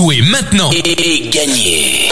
Jouez 0.00 0.22
maintenant. 0.22 0.70
Et 0.72 1.28
gagnez 1.28 2.08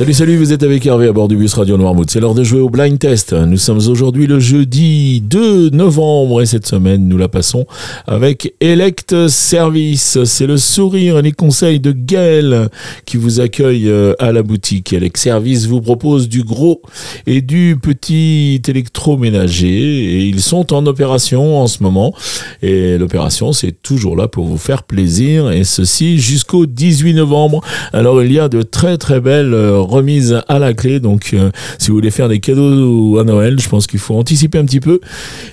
Salut, 0.00 0.14
salut, 0.14 0.36
vous 0.38 0.54
êtes 0.54 0.62
avec 0.62 0.86
Hervé 0.86 1.08
à 1.08 1.12
bord 1.12 1.28
du 1.28 1.36
bus 1.36 1.52
Radio 1.52 1.76
Noirmouth. 1.76 2.08
C'est 2.08 2.20
l'heure 2.20 2.32
de 2.32 2.42
jouer 2.42 2.60
au 2.60 2.70
blind 2.70 2.98
test. 2.98 3.34
Nous 3.34 3.58
sommes 3.58 3.86
aujourd'hui 3.86 4.26
le 4.26 4.40
jeudi 4.40 5.20
2 5.20 5.68
novembre 5.68 6.40
et 6.40 6.46
cette 6.46 6.66
semaine, 6.66 7.06
nous 7.06 7.18
la 7.18 7.28
passons 7.28 7.66
avec 8.06 8.54
Elect 8.60 9.28
Service. 9.28 10.24
C'est 10.24 10.46
le 10.46 10.56
sourire 10.56 11.18
et 11.18 11.22
les 11.22 11.32
conseils 11.32 11.80
de 11.80 11.92
Gaël 11.92 12.70
qui 13.04 13.18
vous 13.18 13.40
accueille 13.40 13.90
euh, 13.90 14.14
à 14.18 14.32
la 14.32 14.42
boutique. 14.42 14.94
Elect 14.94 15.18
Service 15.18 15.66
vous 15.66 15.82
propose 15.82 16.30
du 16.30 16.44
gros 16.44 16.80
et 17.26 17.42
du 17.42 17.76
petit 17.78 18.62
électroménager 18.66 19.68
et 19.68 20.24
ils 20.24 20.40
sont 20.40 20.72
en 20.72 20.86
opération 20.86 21.60
en 21.60 21.66
ce 21.66 21.82
moment. 21.82 22.14
Et 22.62 22.96
l'opération, 22.96 23.52
c'est 23.52 23.82
toujours 23.82 24.16
là 24.16 24.28
pour 24.28 24.46
vous 24.46 24.56
faire 24.56 24.84
plaisir 24.84 25.50
et 25.50 25.64
ceci 25.64 26.18
jusqu'au 26.18 26.64
18 26.64 27.12
novembre. 27.12 27.60
Alors, 27.92 28.22
il 28.22 28.32
y 28.32 28.38
a 28.38 28.48
de 28.48 28.62
très 28.62 28.96
très 28.96 29.20
belles 29.20 29.52
euh, 29.52 29.89
remise 29.90 30.40
à 30.48 30.58
la 30.58 30.72
clé. 30.72 31.00
Donc, 31.00 31.30
euh, 31.34 31.50
si 31.78 31.88
vous 31.88 31.96
voulez 31.96 32.10
faire 32.10 32.28
des 32.28 32.40
cadeaux 32.40 33.18
à 33.18 33.24
Noël, 33.24 33.60
je 33.60 33.68
pense 33.68 33.86
qu'il 33.86 33.98
faut 33.98 34.14
anticiper 34.14 34.58
un 34.58 34.64
petit 34.64 34.80
peu. 34.80 35.00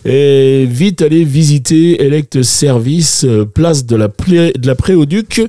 Et 0.05 0.65
vite 0.69 1.01
aller 1.01 1.23
visiter 1.23 2.03
Elect 2.03 2.41
Service, 2.43 3.25
euh, 3.25 3.45
place 3.45 3.85
de 3.85 3.95
la, 3.95 4.07
Préauduc 4.75 5.41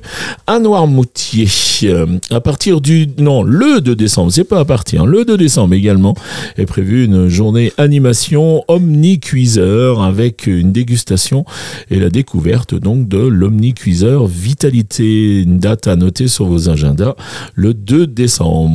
à 0.47 0.59
Noirmoutier. 0.59 1.47
Euh, 1.83 2.05
à 2.31 2.41
partir 2.41 2.81
du, 2.81 3.07
non, 3.17 3.43
le 3.43 3.81
2 3.81 3.95
décembre, 3.95 4.31
c'est 4.31 4.43
pas 4.43 4.59
à 4.59 4.65
partir, 4.65 5.05
le 5.05 5.23
2 5.23 5.37
décembre 5.37 5.73
également 5.73 6.15
est 6.57 6.65
prévu 6.65 7.05
une 7.05 7.27
journée 7.27 7.71
animation 7.77 8.63
omni-cuiseur 8.67 10.01
avec 10.01 10.47
une 10.47 10.71
dégustation 10.71 11.45
et 11.89 11.99
la 11.99 12.09
découverte 12.09 12.75
donc 12.75 13.07
de 13.07 13.19
l'omni-cuiseur 13.19 14.27
Vitalité. 14.27 15.41
Une 15.41 15.59
date 15.59 15.87
à 15.87 15.95
noter 15.95 16.27
sur 16.27 16.45
vos 16.45 16.69
agendas, 16.69 17.15
le 17.55 17.73
2 17.73 18.07
décembre. 18.07 18.68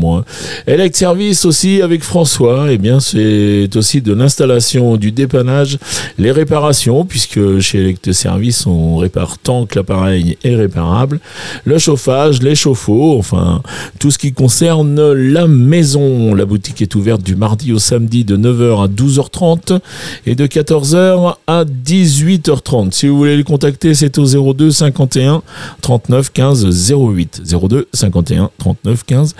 Elect 0.66 0.96
Service 0.96 1.44
aussi 1.44 1.82
avec 1.82 2.02
François, 2.02 2.66
eh 2.70 2.78
bien 2.78 3.00
c'est 3.00 3.68
aussi 3.76 4.00
de 4.00 4.12
l'installation, 4.12 4.96
du 4.96 5.12
dépannage, 5.12 5.78
les 6.18 6.32
réparations, 6.32 7.04
puisque 7.04 7.58
chez 7.60 7.80
Elect 7.80 8.12
Service 8.12 8.66
on 8.66 8.96
répare 8.96 9.38
tant 9.38 9.66
que 9.66 9.76
l'appareil 9.78 10.38
est 10.44 10.56
réparable, 10.56 11.20
le 11.64 11.78
chauffage, 11.78 12.42
les 12.42 12.54
chauffe-eau, 12.54 13.16
enfin 13.18 13.62
tout 13.98 14.10
ce 14.10 14.18
qui 14.18 14.32
concerne 14.32 15.12
la 15.12 15.46
maison. 15.46 16.34
La 16.34 16.44
boutique 16.44 16.82
est 16.82 16.94
ouverte 16.94 17.22
du 17.22 17.36
mardi 17.36 17.72
au 17.72 17.78
samedi 17.78 18.24
de 18.24 18.36
9h 18.36 18.84
à 18.84 18.88
12h30 18.88 19.80
et 20.26 20.34
de 20.34 20.46
14h 20.46 21.36
à 21.46 21.64
18h30. 21.64 22.92
Si 22.92 23.08
vous 23.08 23.16
voulez 23.16 23.36
les 23.36 23.44
contacter, 23.44 23.94
c'est 23.94 24.18
au 24.18 24.54
02 24.54 24.70
51 24.70 25.42
39 25.80 26.32
15 26.32 26.92
08. 26.92 27.42
02 27.44 27.88
51 27.92 28.50
39 28.58 29.04
15 29.04 29.34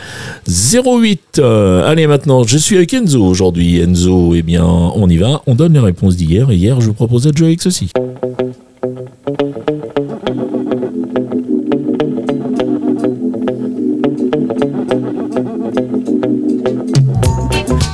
08. 0.49 1.39
Euh, 1.39 1.89
allez, 1.89 2.07
maintenant, 2.07 2.45
je 2.45 2.59
suis 2.59 2.77
avec 2.77 2.93
Enzo 2.93 3.25
aujourd'hui. 3.25 3.81
Enzo, 3.81 4.35
eh 4.35 4.43
bien, 4.43 4.65
on 4.65 5.09
y 5.09 5.17
va. 5.17 5.43
On 5.47 5.55
donne 5.55 5.73
les 5.73 5.81
réponses 5.81 6.17
d'hier. 6.17 6.51
Hier, 6.53 6.81
je 6.81 6.87
vous 6.87 6.95
proposais 6.95 7.31
de 7.31 7.37
jouer 7.37 7.49
avec 7.49 7.63
ceci. 7.63 7.91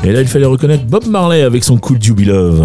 Et 0.03 0.13
là, 0.13 0.23
il 0.23 0.29
fallait 0.29 0.47
reconnaître 0.47 0.85
Bob 0.87 1.07
Marley 1.07 1.43
avec 1.43 1.63
son 1.63 1.77
Cool 1.77 2.03
Juby 2.03 2.25
Love. 2.25 2.65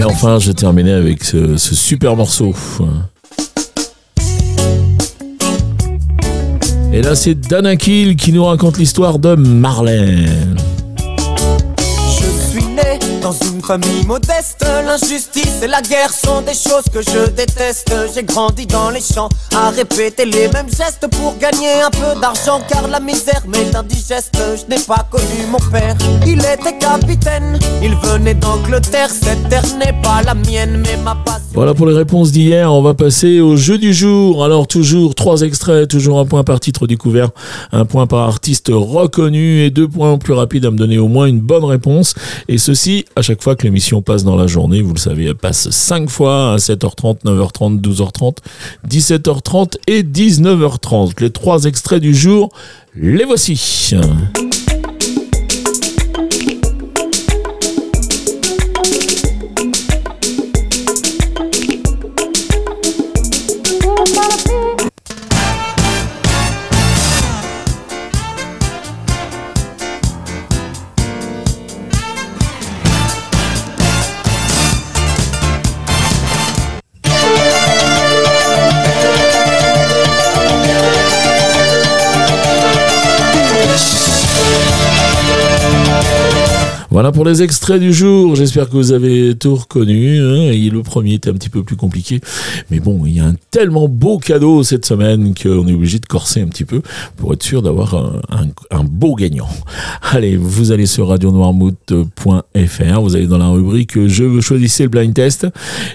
Et 0.00 0.04
enfin, 0.04 0.38
je 0.38 0.52
terminais 0.52 0.92
avec 0.92 1.22
ce, 1.24 1.56
ce 1.56 1.74
super 1.74 2.16
morceau. 2.16 2.54
Et 6.92 7.02
là, 7.02 7.14
c'est 7.14 7.34
Danakil 7.34 8.16
qui 8.16 8.32
nous 8.32 8.44
raconte 8.44 8.78
l'histoire 8.78 9.18
de 9.18 9.34
Marlène. 9.34 10.56
Dans 13.30 13.46
une 13.46 13.62
famille 13.62 14.04
modeste, 14.06 14.66
l'injustice 14.84 15.62
et 15.62 15.68
la 15.68 15.80
guerre 15.82 16.12
sont 16.12 16.42
des 16.42 16.52
choses 16.52 16.82
que 16.92 17.00
je 17.00 17.30
déteste. 17.30 17.94
J'ai 18.12 18.24
grandi 18.24 18.66
dans 18.66 18.90
les 18.90 19.00
champs 19.00 19.28
à 19.54 19.70
répéter 19.70 20.24
les 20.24 20.48
mêmes 20.48 20.68
gestes 20.68 21.06
pour 21.12 21.36
gagner 21.38 21.80
un 21.80 21.90
peu 21.90 22.20
d'argent 22.20 22.60
car 22.68 22.88
la 22.88 22.98
misère 22.98 23.44
m'est 23.46 23.72
indigeste. 23.72 24.36
Je 24.36 24.74
n'ai 24.74 24.82
pas 24.82 25.06
connu 25.08 25.46
mon 25.48 25.60
père, 25.70 25.94
il 26.26 26.40
était 26.40 26.76
capitaine. 26.80 27.56
Il 27.80 27.94
venait 27.94 28.34
d'Angleterre, 28.34 29.10
cette 29.10 29.48
terre 29.48 29.62
n'est 29.78 29.94
pas 30.02 30.22
la 30.24 30.34
mienne, 30.34 30.82
mais 30.84 30.96
ma 30.96 31.14
passion. 31.14 31.40
Voilà 31.52 31.74
pour 31.74 31.86
les 31.86 31.94
réponses 31.94 32.32
d'hier. 32.32 32.72
On 32.72 32.82
va 32.82 32.94
passer 32.94 33.40
au 33.40 33.56
jeu 33.56 33.78
du 33.78 33.94
jour. 33.94 34.44
Alors 34.44 34.66
toujours 34.66 35.14
trois 35.14 35.42
extraits, 35.42 35.88
toujours 35.88 36.18
un 36.18 36.24
point 36.24 36.42
par 36.42 36.58
titre 36.58 36.88
découvert, 36.88 37.30
un 37.70 37.84
point 37.84 38.08
par 38.08 38.26
artiste 38.26 38.70
reconnu 38.72 39.60
et 39.60 39.70
deux 39.70 39.86
points 39.86 40.18
plus 40.18 40.32
rapides 40.32 40.64
à 40.64 40.72
me 40.72 40.76
donner 40.76 40.98
au 40.98 41.06
moins 41.06 41.26
une 41.26 41.40
bonne 41.40 41.64
réponse. 41.64 42.14
Et 42.48 42.58
ceci 42.58 43.04
à 43.20 43.22
chaque 43.22 43.42
fois 43.42 43.54
que 43.54 43.64
l'émission 43.64 44.00
passe 44.00 44.24
dans 44.24 44.34
la 44.34 44.46
journée. 44.46 44.80
Vous 44.80 44.94
le 44.94 44.98
savez, 44.98 45.26
elle 45.26 45.34
passe 45.34 45.68
5 45.68 46.08
fois 46.08 46.54
à 46.54 46.56
7h30, 46.56 47.22
9h30, 47.24 47.80
12h30, 47.80 48.38
17h30 48.88 49.76
et 49.86 50.02
19h30. 50.02 51.20
Les 51.20 51.30
trois 51.30 51.64
extraits 51.64 52.00
du 52.00 52.14
jour, 52.14 52.48
les 52.96 53.24
voici. 53.24 53.92
Voilà 87.00 87.12
pour 87.12 87.24
les 87.24 87.42
extraits 87.42 87.80
du 87.80 87.94
jour. 87.94 88.36
J'espère 88.36 88.68
que 88.68 88.74
vous 88.74 88.92
avez 88.92 89.34
tout 89.34 89.54
reconnu. 89.54 90.20
Hein. 90.20 90.52
Et 90.52 90.68
le 90.68 90.82
premier 90.82 91.14
était 91.14 91.30
un 91.30 91.32
petit 91.32 91.48
peu 91.48 91.62
plus 91.62 91.74
compliqué. 91.76 92.20
Mais 92.70 92.78
bon, 92.78 93.06
il 93.06 93.16
y 93.16 93.20
a 93.20 93.24
un 93.24 93.36
tellement 93.50 93.88
beau 93.88 94.18
cadeau 94.18 94.62
cette 94.62 94.84
semaine 94.84 95.32
qu'on 95.32 95.66
est 95.66 95.72
obligé 95.72 95.98
de 95.98 96.04
corser 96.04 96.42
un 96.42 96.48
petit 96.48 96.66
peu 96.66 96.82
pour 97.16 97.32
être 97.32 97.42
sûr 97.42 97.62
d'avoir 97.62 98.20
un, 98.70 98.84
beau 98.84 99.14
gagnant. 99.14 99.48
Allez, 100.12 100.36
vous 100.36 100.72
allez 100.72 100.84
sur 100.84 101.08
radionoirmouth.fr. 101.08 103.00
Vous 103.00 103.16
allez 103.16 103.26
dans 103.26 103.38
la 103.38 103.48
rubrique 103.48 104.06
Je 104.06 104.38
choisissez 104.42 104.82
le 104.82 104.90
blind 104.90 105.14
test. 105.14 105.46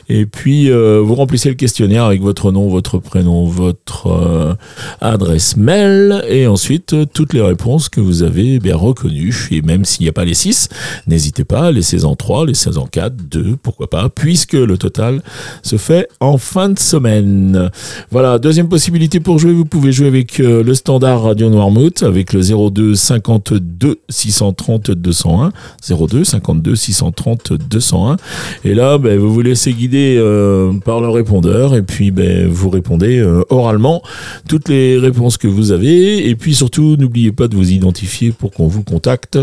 Et 0.10 0.26
puis, 0.26 0.72
euh, 0.72 1.04
vous 1.06 1.14
remplissez 1.14 1.50
le 1.50 1.56
questionnaire 1.56 2.06
avec 2.06 2.24
votre 2.24 2.52
nom, 2.52 2.68
votre 2.68 2.98
prénom, 2.98 3.46
votre 3.46 4.08
euh, 4.08 4.56
adresse 5.02 5.56
mail. 5.56 6.24
Et 6.28 6.48
ensuite, 6.48 6.96
toutes 7.14 7.34
les 7.34 7.42
réponses 7.42 7.90
que 7.90 8.02
vous 8.02 8.24
avez 8.24 8.58
bien 8.58 8.76
reconnues. 8.76 9.50
Et 9.52 9.62
même 9.62 9.86
s'il 9.86 10.02
n'y 10.06 10.10
a 10.10 10.14
pas 10.14 10.26
les 10.26 10.34
six, 10.34 10.68
N'hésitez 11.08 11.44
pas, 11.44 11.72
laissez-en 11.72 12.16
3, 12.16 12.46
laissez-en 12.48 12.86
4, 12.86 13.16
2, 13.30 13.58
pourquoi 13.62 13.90
pas, 13.90 14.10
puisque 14.10 14.54
le 14.54 14.78
total 14.78 15.22
se 15.64 15.78
fait 15.78 16.08
en 16.20 16.38
fin 16.38 16.70
de 16.70 16.80
semaine. 16.80 17.70
Voilà, 18.12 18.40
deuxième 18.40 18.70
possibilité 18.70 19.20
pour 19.20 19.40
jouer, 19.40 19.54
vous 19.54 19.66
pouvez 19.66 19.92
jouer 19.92 20.08
avec 20.08 20.40
euh, 20.40 20.64
le 20.64 20.74
standard 20.74 21.24
Radio 21.24 21.50
Noirmouth, 21.50 22.04
avec 22.04 22.34
le 22.34 22.42
02 22.42 22.96
52 22.96 24.00
630 24.10 24.92
201, 24.92 25.52
02 25.90 26.24
52 26.24 26.76
630 26.76 27.54
201. 27.54 28.18
Et 28.64 28.74
là, 28.74 28.98
ben, 28.98 29.18
vous 29.18 29.34
vous 29.34 29.42
laissez 29.42 29.74
guider 29.74 30.18
euh, 30.20 30.74
par 30.84 31.02
le 31.02 31.10
répondeur, 31.10 31.76
et 31.76 31.82
puis 31.82 32.12
ben, 32.12 32.48
vous 32.48 32.70
répondez 32.70 33.20
euh, 33.20 33.44
oralement 33.50 34.02
toutes 34.48 34.70
les 34.70 34.98
réponses 34.98 35.38
que 35.38 35.48
vous 35.48 35.72
avez, 35.72 36.30
et 36.30 36.36
puis 36.36 36.56
surtout, 36.56 36.96
n'oubliez 36.98 37.32
pas 37.32 37.48
de 37.48 37.56
vous 37.56 37.72
identifier 37.72 38.32
pour 38.32 38.52
qu'on 38.52 38.68
vous 38.68 38.84
contacte. 38.84 39.40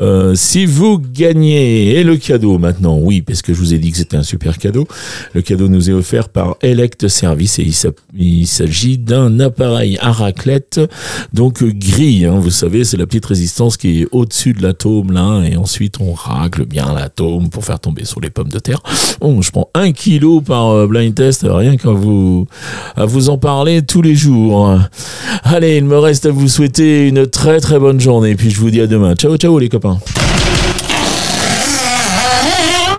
Euh, 0.00 0.34
si 0.34 0.66
vous 0.66 0.98
gagnez, 0.98 1.98
et 1.98 2.04
le 2.04 2.16
cadeau 2.16 2.58
maintenant, 2.58 2.98
oui, 3.00 3.22
parce 3.22 3.42
que 3.42 3.54
je 3.54 3.58
vous 3.60 3.74
ai 3.74 3.78
dit 3.78 3.92
que 3.92 3.98
c'était 3.98 4.16
un 4.16 4.24
super 4.24 4.58
cadeau, 4.58 4.88
le 5.34 5.42
cadeau 5.42 5.68
nous 5.68 5.88
est 5.88 5.92
offert 5.92 6.28
par 6.28 6.56
Elect 6.62 7.06
Service 7.06 7.60
et 7.60 7.66
il 8.16 8.46
s'agit 8.46 8.98
d'un 8.98 9.38
appareil 9.38 9.96
à 10.00 10.10
raclette, 10.10 10.80
donc 11.32 11.62
euh, 11.62 11.72
gris, 11.72 12.24
hein, 12.24 12.40
vous 12.40 12.50
savez, 12.50 12.82
c'est 12.82 12.96
la 12.96 13.06
petite 13.06 13.26
résistance 13.26 13.76
qui 13.76 14.02
est 14.02 14.08
au-dessus 14.10 14.52
de 14.52 14.62
l'atome 14.62 15.12
là, 15.12 15.44
et 15.44 15.56
ensuite 15.56 16.00
on 16.00 16.12
racle 16.12 16.64
bien 16.64 16.92
l'atome 16.92 17.48
pour 17.48 17.64
faire 17.64 17.78
tomber 17.78 18.04
sur 18.04 18.20
les 18.20 18.30
pommes 18.30 18.48
de 18.48 18.58
terre. 18.58 18.82
Bon, 19.20 19.42
je 19.42 19.52
prends 19.52 19.70
un 19.74 19.92
kilo 19.92 20.40
par 20.40 20.70
euh, 20.70 20.86
blind 20.88 21.14
test, 21.14 21.46
rien 21.48 21.76
qu'à 21.76 21.90
vous, 21.90 22.48
à 22.96 23.04
vous 23.04 23.28
en 23.28 23.38
parler 23.38 23.82
tous 23.82 24.02
les 24.02 24.16
jours. 24.16 24.76
Allez, 25.44 25.76
il 25.76 25.84
me 25.84 25.98
reste 25.98 26.26
à 26.26 26.32
vous 26.32 26.48
souhaiter 26.48 27.06
une 27.06 27.28
très 27.28 27.60
très 27.60 27.78
bonne 27.78 28.00
journée, 28.00 28.34
puis 28.34 28.50
je 28.50 28.58
vous 28.58 28.70
dis 28.70 28.80
à 28.80 28.88
demain. 28.88 29.14
Ciao 29.14 29.36
ciao 29.36 29.56
les 29.56 29.68
copains. 29.68 29.83
Pépin. 29.84 30.23